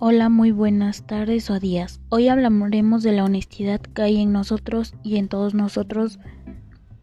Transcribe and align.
Hola, 0.00 0.28
muy 0.28 0.52
buenas 0.52 1.02
tardes 1.08 1.50
o 1.50 1.58
días. 1.58 2.00
Hoy 2.08 2.28
hablaremos 2.28 3.02
de 3.02 3.10
la 3.10 3.24
honestidad 3.24 3.80
que 3.80 4.02
hay 4.02 4.20
en 4.20 4.30
nosotros 4.30 4.94
y 5.02 5.16
en 5.16 5.26
todos 5.26 5.54
nosotros 5.54 6.20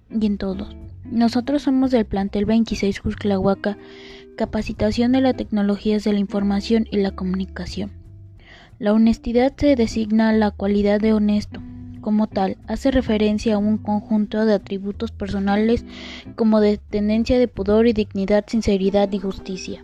y 0.10 0.26
en 0.26 0.38
todos. 0.38 0.78
Nosotros 1.04 1.64
somos 1.64 1.92
del 1.92 2.06
plantel 2.06 2.46
26 2.46 3.00
Jusclahuaca, 3.00 3.78
capacitación 4.38 5.12
de 5.12 5.20
las 5.20 5.36
tecnologías 5.36 6.06
de 6.06 6.14
la 6.14 6.20
información 6.20 6.88
y 6.90 6.96
la 6.96 7.12
comunicación. 7.12 7.92
La 8.80 8.94
honestidad 8.94 9.54
se 9.58 9.76
designa 9.76 10.32
la 10.32 10.52
cualidad 10.52 11.02
de 11.02 11.12
honesto. 11.12 11.62
Como 12.00 12.28
tal, 12.28 12.56
hace 12.66 12.92
referencia 12.92 13.56
a 13.56 13.58
un 13.58 13.78
conjunto 13.78 14.46
de 14.46 14.54
atributos 14.54 15.12
personales 15.12 15.84
como 16.38 16.62
de 16.62 16.78
tendencia 16.78 17.40
de 17.40 17.50
pudor 17.50 17.88
y 17.88 17.92
dignidad, 17.92 18.46
sinceridad 18.48 19.12
y 19.12 19.20
justicia. 19.20 19.84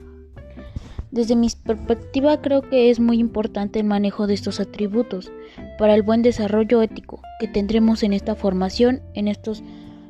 Desde 1.12 1.36
mi 1.36 1.48
perspectiva 1.50 2.42
creo 2.42 2.62
que 2.62 2.90
es 2.90 3.02
muy 3.02 3.20
importante 3.20 3.80
el 3.80 3.86
manejo 3.86 4.28
de 4.28 4.34
estos 4.34 4.62
atributos 4.62 5.30
para 5.78 5.94
el 5.94 6.04
buen 6.04 6.22
desarrollo 6.22 6.82
ético 6.82 7.22
que 7.42 7.50
tendremos 7.50 8.04
en 8.04 8.14
esta 8.14 8.34
formación. 8.34 9.02
En 9.14 9.28
estos 9.28 9.62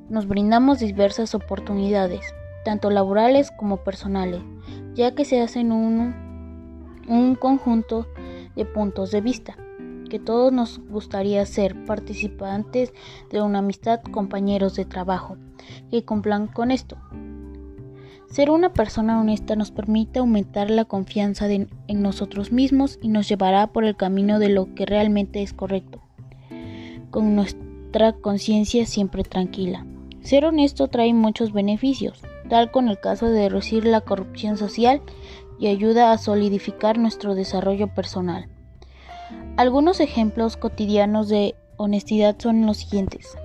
nos 0.09 0.27
brindamos 0.27 0.79
diversas 0.79 1.33
oportunidades, 1.33 2.21
tanto 2.63 2.91
laborales 2.91 3.49
como 3.49 3.77
personales, 3.77 4.41
ya 4.93 5.15
que 5.15 5.25
se 5.25 5.41
hacen 5.41 5.71
un, 5.71 6.13
un 7.07 7.33
conjunto 7.33 8.07
de 8.55 8.65
puntos 8.65 9.09
de 9.09 9.21
vista 9.21 9.57
que 10.11 10.19
todos 10.19 10.51
nos 10.51 10.79
gustaría 10.89 11.45
ser 11.45 11.85
participantes 11.85 12.93
de 13.31 13.41
una 13.41 13.59
amistad, 13.59 14.01
compañeros 14.01 14.75
de 14.75 14.83
trabajo, 14.83 15.37
que 15.89 16.03
cumplan 16.03 16.47
con 16.47 16.69
esto. 16.69 16.97
Ser 18.31 18.49
una 18.49 18.71
persona 18.71 19.19
honesta 19.19 19.57
nos 19.57 19.71
permite 19.71 20.19
aumentar 20.19 20.71
la 20.71 20.85
confianza 20.85 21.51
en 21.51 21.67
nosotros 21.89 22.53
mismos 22.53 22.97
y 23.01 23.09
nos 23.09 23.27
llevará 23.27 23.67
por 23.67 23.83
el 23.83 23.97
camino 23.97 24.39
de 24.39 24.47
lo 24.47 24.73
que 24.73 24.85
realmente 24.85 25.43
es 25.43 25.51
correcto, 25.51 25.99
con 27.09 27.35
nuestra 27.35 28.13
conciencia 28.13 28.85
siempre 28.85 29.23
tranquila. 29.23 29.85
Ser 30.21 30.45
honesto 30.45 30.87
trae 30.87 31.13
muchos 31.13 31.51
beneficios, 31.51 32.21
tal 32.47 32.71
con 32.71 32.87
el 32.87 33.01
caso 33.01 33.27
de 33.27 33.49
reducir 33.49 33.83
la 33.83 33.99
corrupción 33.99 34.55
social 34.55 35.01
y 35.59 35.67
ayuda 35.67 36.13
a 36.13 36.17
solidificar 36.17 36.97
nuestro 36.97 37.35
desarrollo 37.35 37.93
personal. 37.93 38.47
Algunos 39.57 39.99
ejemplos 39.99 40.55
cotidianos 40.55 41.27
de 41.27 41.55
honestidad 41.75 42.37
son 42.39 42.65
los 42.65 42.77
siguientes. 42.77 43.37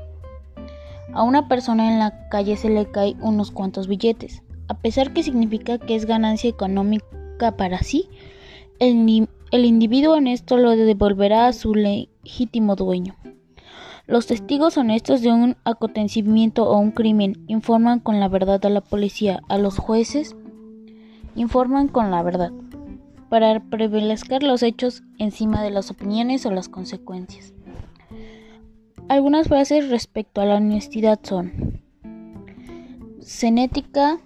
A 1.12 1.24
una 1.24 1.48
persona 1.48 1.90
en 1.92 1.98
la 1.98 2.28
calle 2.28 2.56
se 2.56 2.68
le 2.68 2.88
caen 2.88 3.20
unos 3.20 3.50
cuantos 3.50 3.88
billetes 3.88 4.44
a 4.68 4.74
pesar 4.74 5.12
que 5.12 5.22
significa 5.22 5.78
que 5.78 5.94
es 5.94 6.06
ganancia 6.06 6.50
económica 6.50 7.56
para 7.56 7.78
sí, 7.82 8.08
el, 8.78 9.28
el 9.50 9.64
individuo 9.64 10.14
honesto 10.14 10.56
lo 10.56 10.70
devolverá 10.70 11.48
a 11.48 11.52
su 11.52 11.74
legítimo 11.74 12.76
dueño. 12.76 13.16
Los 14.06 14.26
testigos 14.26 14.76
honestos 14.76 15.20
de 15.22 15.32
un 15.32 15.56
acontecimiento 15.64 16.68
o 16.68 16.78
un 16.78 16.92
crimen 16.92 17.44
informan 17.48 17.98
con 17.98 18.20
la 18.20 18.28
verdad 18.28 18.64
a 18.64 18.70
la 18.70 18.80
policía, 18.80 19.40
a 19.48 19.58
los 19.58 19.78
jueces 19.78 20.36
informan 21.36 21.88
con 21.88 22.10
la 22.10 22.22
verdad, 22.22 22.50
para 23.28 23.60
prevalecer 23.60 24.42
los 24.42 24.62
hechos 24.62 25.02
encima 25.18 25.62
de 25.62 25.70
las 25.70 25.90
opiniones 25.90 26.46
o 26.46 26.50
las 26.50 26.68
consecuencias. 26.68 27.52
Algunas 29.08 29.48
frases 29.48 29.88
respecto 29.90 30.40
a 30.40 30.46
la 30.46 30.56
honestidad 30.56 31.20
son 31.22 31.82
Cenética 33.20 34.18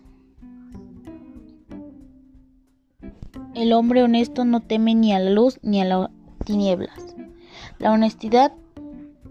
El 3.61 3.73
hombre 3.75 4.03
honesto 4.03 4.45
no 4.47 4.61
teme 4.61 4.95
ni 4.95 5.13
a 5.13 5.19
la 5.19 5.29
luz 5.29 5.59
ni 5.63 5.83
a 5.83 5.85
las 5.85 6.09
tinieblas. 6.47 7.15
La 7.79 7.93
honestidad 7.93 8.55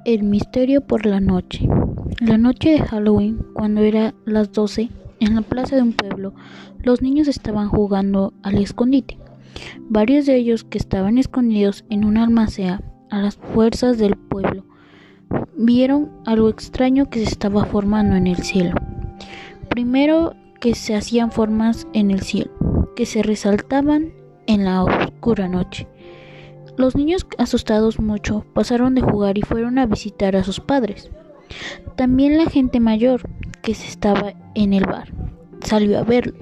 El 0.05 0.23
misterio 0.23 0.81
por 0.81 1.05
la 1.05 1.21
noche. 1.21 1.65
La 2.19 2.37
noche 2.37 2.71
de 2.71 2.79
Halloween, 2.79 3.45
cuando 3.53 3.81
era 3.81 4.13
las 4.25 4.51
12, 4.51 4.89
en 5.19 5.35
la 5.35 5.41
plaza 5.41 5.75
de 5.75 5.81
un 5.81 5.93
pueblo, 5.93 6.33
los 6.81 7.01
niños 7.01 7.27
estaban 7.27 7.69
jugando 7.69 8.33
al 8.43 8.57
escondite. 8.57 9.17
Varios 9.89 10.25
de 10.25 10.35
ellos 10.35 10.63
que 10.63 10.77
estaban 10.77 11.17
escondidos 11.17 11.85
en 11.89 12.05
una 12.05 12.23
almacea 12.23 12.81
a 13.09 13.19
las 13.19 13.37
fuerzas 13.37 13.97
del 13.97 14.15
pueblo 14.15 14.65
vieron 15.57 16.11
algo 16.25 16.49
extraño 16.49 17.09
que 17.09 17.19
se 17.19 17.31
estaba 17.31 17.65
formando 17.65 18.15
en 18.15 18.27
el 18.27 18.37
cielo. 18.37 18.75
Primero 19.69 20.35
que 20.59 20.75
se 20.75 20.95
hacían 20.95 21.31
formas 21.31 21.87
en 21.93 22.11
el 22.11 22.21
cielo, 22.21 22.91
que 22.95 23.05
se 23.05 23.23
resaltaban 23.23 24.13
en 24.47 24.65
la 24.65 24.83
oscura 24.83 25.47
noche. 25.47 25.87
Los 26.77 26.95
niños, 26.95 27.27
asustados 27.37 27.99
mucho, 27.99 28.45
pasaron 28.53 28.95
de 28.95 29.01
jugar 29.01 29.37
y 29.37 29.41
fueron 29.41 29.77
a 29.77 29.85
visitar 29.85 30.35
a 30.35 30.43
sus 30.43 30.59
padres. 30.59 31.11
También 31.95 32.37
la 32.37 32.45
gente 32.45 32.79
mayor, 32.79 33.29
que 33.61 33.73
se 33.73 33.87
estaba 33.87 34.33
en 34.55 34.73
el 34.73 34.85
bar, 34.85 35.09
salió 35.61 35.99
a 35.99 36.03
verlo, 36.03 36.33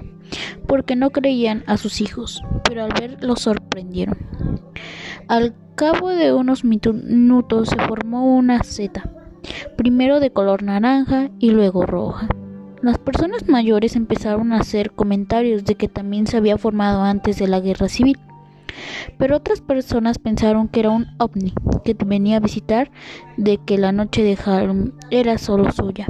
porque 0.66 0.96
no 0.96 1.10
creían 1.10 1.62
a 1.66 1.76
sus 1.76 2.00
hijos, 2.00 2.42
pero 2.64 2.84
al 2.84 2.92
ver 2.98 3.22
los 3.22 3.40
sorprendieron. 3.40 4.18
Al 5.28 5.54
cabo 5.74 6.10
de 6.10 6.32
unos 6.32 6.64
minutos 6.64 7.68
se 7.68 7.76
formó 7.76 8.36
una 8.36 8.62
seta, 8.62 9.10
primero 9.76 10.20
de 10.20 10.30
color 10.30 10.62
naranja 10.62 11.30
y 11.38 11.50
luego 11.50 11.86
roja. 11.86 12.28
Las 12.82 12.98
personas 12.98 13.48
mayores 13.48 13.94
empezaron 13.94 14.52
a 14.52 14.58
hacer 14.58 14.90
comentarios 14.90 15.64
de 15.64 15.76
que 15.76 15.88
también 15.88 16.26
se 16.26 16.36
había 16.36 16.58
formado 16.58 17.02
antes 17.02 17.38
de 17.38 17.46
la 17.46 17.60
guerra 17.60 17.88
civil 17.88 18.18
pero 19.18 19.36
otras 19.36 19.60
personas 19.60 20.18
pensaron 20.18 20.68
que 20.68 20.80
era 20.80 20.90
un 20.90 21.06
ovni 21.18 21.52
que 21.84 21.94
venía 21.94 22.36
a 22.36 22.40
visitar, 22.40 22.90
de 23.36 23.58
que 23.58 23.78
la 23.78 23.92
noche 23.92 24.22
de 24.22 24.36
Halloween 24.36 24.94
era 25.10 25.38
solo 25.38 25.70
suya. 25.72 26.06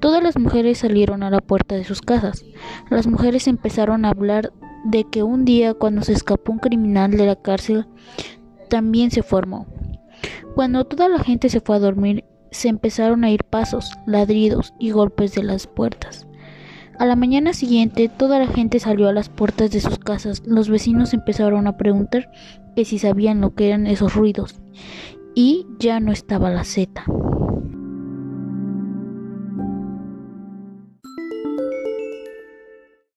Todas 0.00 0.22
las 0.22 0.38
mujeres 0.38 0.78
salieron 0.78 1.22
a 1.22 1.30
la 1.30 1.40
puerta 1.40 1.74
de 1.74 1.84
sus 1.84 2.00
casas. 2.00 2.44
Las 2.90 3.06
mujeres 3.06 3.48
empezaron 3.48 4.04
a 4.04 4.10
hablar 4.10 4.52
de 4.84 5.04
que 5.04 5.22
un 5.22 5.44
día 5.44 5.74
cuando 5.74 6.02
se 6.02 6.12
escapó 6.12 6.52
un 6.52 6.58
criminal 6.58 7.10
de 7.10 7.26
la 7.26 7.36
cárcel, 7.36 7.86
también 8.68 9.10
se 9.10 9.22
formó. 9.22 9.66
Cuando 10.54 10.84
toda 10.84 11.08
la 11.08 11.18
gente 11.20 11.48
se 11.48 11.60
fue 11.60 11.76
a 11.76 11.80
dormir, 11.80 12.24
se 12.50 12.68
empezaron 12.68 13.24
a 13.24 13.30
ir 13.30 13.44
pasos, 13.44 13.92
ladridos 14.06 14.74
y 14.78 14.90
golpes 14.90 15.34
de 15.34 15.42
las 15.42 15.66
puertas. 15.66 16.27
A 16.98 17.06
la 17.06 17.14
mañana 17.14 17.52
siguiente 17.52 18.08
toda 18.08 18.40
la 18.40 18.48
gente 18.48 18.80
salió 18.80 19.08
a 19.08 19.12
las 19.12 19.28
puertas 19.28 19.70
de 19.70 19.80
sus 19.80 19.98
casas. 19.98 20.42
Los 20.44 20.68
vecinos 20.68 21.14
empezaron 21.14 21.68
a 21.68 21.76
preguntar 21.76 22.28
que 22.74 22.84
si 22.84 22.98
sabían 22.98 23.40
lo 23.40 23.54
que 23.54 23.68
eran 23.68 23.86
esos 23.86 24.14
ruidos. 24.14 24.60
Y 25.32 25.66
ya 25.78 26.00
no 26.00 26.10
estaba 26.10 26.50
la 26.50 26.64
seta. 26.64 27.04